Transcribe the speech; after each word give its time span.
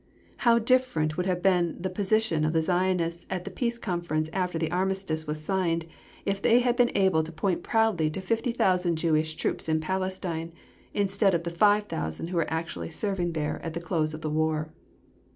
How 0.37 0.57
different 0.57 1.15
would 1.15 1.27
have 1.27 1.43
been 1.43 1.79
the 1.79 1.87
position 1.91 2.43
of 2.43 2.53
the 2.53 2.63
Zionists 2.63 3.27
at 3.29 3.43
the 3.43 3.51
Peace 3.51 3.77
Conference 3.77 4.31
after 4.33 4.57
the 4.57 4.71
Armistice 4.71 5.27
was 5.27 5.39
signed 5.39 5.85
if 6.25 6.41
they 6.41 6.61
had 6.61 6.75
been 6.75 6.89
able 6.97 7.21
to 7.21 7.31
point 7.31 7.61
proudly 7.61 8.09
to 8.09 8.19
50,000 8.19 8.95
Jewish 8.95 9.35
troops 9.35 9.69
in 9.69 9.79
Palestine, 9.79 10.53
instead 10.95 11.35
of 11.35 11.43
to 11.43 11.51
the 11.51 11.55
5,000 11.55 12.29
who 12.29 12.37
were 12.37 12.51
actually 12.51 12.89
serving 12.89 13.33
there 13.33 13.61
at 13.63 13.75
the 13.75 13.79
close 13.79 14.15
of 14.15 14.21
the 14.21 14.29
War. 14.31 14.71